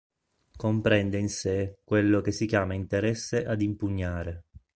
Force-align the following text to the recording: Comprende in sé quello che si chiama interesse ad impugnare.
Comprende 0.57 1.19
in 1.19 1.29
sé 1.29 1.77
quello 1.83 2.21
che 2.21 2.31
si 2.31 2.47
chiama 2.47 2.73
interesse 2.73 3.45
ad 3.45 3.61
impugnare. 3.61 4.45